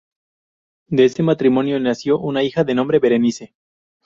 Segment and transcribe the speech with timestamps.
[0.87, 3.53] De este matrimonio nació una hija, de nombre Berenice.